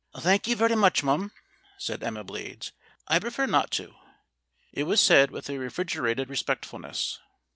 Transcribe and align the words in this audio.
"Thank 0.19 0.47
you 0.47 0.55
very 0.55 0.75
muchum," 0.75 1.31
said 1.77 2.01
Emma 2.03 2.23
Blades. 2.23 2.71
"I'd 3.07 3.21
prefer 3.21 3.45
not 3.45 3.69
to." 3.73 3.93
It 4.73 4.85
was 4.85 4.99
said 4.99 5.29
with 5.29 5.47
a 5.47 5.59
refrigerated 5.59 6.27
respectfulness. 6.27 7.19